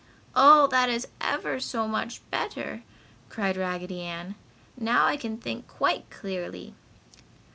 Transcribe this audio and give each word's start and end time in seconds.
"Oh 0.35 0.65
that 0.69 0.89
is 0.89 1.07
ever 1.21 1.59
so 1.59 1.87
much 1.87 2.27
better!" 2.31 2.81
cried 3.29 3.55
Raggedy 3.55 4.01
Ann. 4.01 4.33
"Now 4.75 5.05
I 5.05 5.15
can 5.15 5.37
think 5.37 5.67
quite 5.67 6.09
clearly." 6.09 6.73